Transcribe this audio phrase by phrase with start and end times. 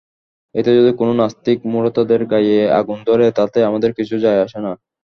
[0.55, 4.71] এতে যদি কোনো নাস্তিক-মুরতাদের গায়ে আগুন ধরে তাতে আমাদের কিছু যায়-আসে না।